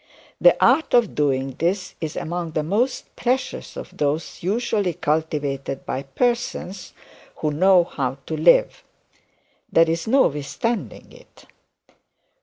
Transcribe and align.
The 0.41 0.57
art 0.59 0.95
of 0.95 1.13
doing 1.13 1.51
this 1.59 1.93
is 2.01 2.15
among 2.15 2.53
the 2.53 2.63
most 2.63 3.15
precious 3.15 3.77
of 3.77 3.95
those 3.95 4.41
usually 4.41 4.95
cultivated 4.95 5.85
by 5.85 6.01
persons 6.01 6.93
who 7.35 7.51
know 7.51 7.83
how 7.83 8.17
to 8.25 8.35
live. 8.35 8.83
There 9.71 9.87
is 9.87 10.07
no 10.07 10.25
withstanding 10.27 11.11
it. 11.11 11.45